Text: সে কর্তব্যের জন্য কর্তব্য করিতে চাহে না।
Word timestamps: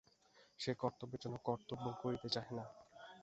সে 0.59 0.71
কর্তব্যের 0.73 1.21
জন্য 1.23 1.35
কর্তব্য 1.43 1.85
করিতে 2.01 2.27
চাহে 2.29 2.53
না। 2.55 2.65